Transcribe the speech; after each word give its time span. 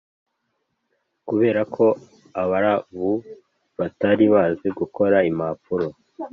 kubera 1.27 1.61
ko 1.75 1.85
abarabu 2.41 3.09
batari 3.79 4.25
bazi 4.33 4.67
gukora 4.79 5.17
impapuro, 5.29 5.87